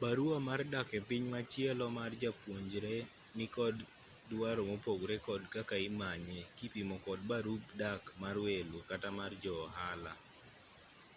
barua 0.00 0.36
mar 0.48 0.60
dak 0.74 0.88
epiny 1.00 1.24
machielo 1.34 1.86
mar 1.98 2.12
japuonjre 2.22 2.96
nikod 3.38 3.76
dwaro 4.30 4.62
mopogre 4.70 5.16
kod 5.28 5.42
kaka 5.54 5.76
imanye 5.88 6.38
kipimo 6.58 6.96
kod 7.06 7.20
barup 7.30 7.62
dak 7.82 8.02
mar 8.22 8.36
welo 8.46 8.78
kata 8.90 9.08
mar 9.18 9.32
jo-ohala 9.42 10.12